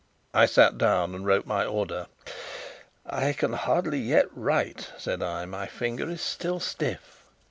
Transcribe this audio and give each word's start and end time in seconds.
I 0.33 0.47
sat 0.47 0.79
down 0.79 1.13
and 1.13 1.27
wrote 1.27 1.45
my 1.45 1.63
order. 1.63 2.07
"I 3.05 3.33
can 3.33 3.53
hardly 3.53 3.99
yet 3.99 4.25
write," 4.35 4.89
said 4.97 5.21
I; 5.21 5.45
"my 5.45 5.67
finger 5.67 6.09
is 6.09 6.21
stiff 6.21 6.63
still." 6.63 6.97